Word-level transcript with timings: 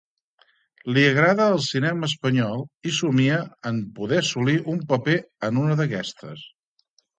Li 0.95 1.01
agrada 1.09 1.45
el 1.55 1.59
cinema 1.65 2.09
espanyol, 2.13 2.63
i 2.89 2.95
somnia 3.01 3.37
en 3.73 3.79
poder 4.01 4.21
assolir 4.25 4.59
un 4.75 4.83
paper 4.95 5.17
en 5.51 5.63
una 5.67 5.79
d'aquestes. 5.83 6.45